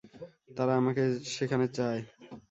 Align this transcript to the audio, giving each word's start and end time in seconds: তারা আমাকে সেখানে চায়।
তারা 0.57 0.73
আমাকে 0.77 1.03
সেখানে 1.35 1.65
চায়। 1.77 2.01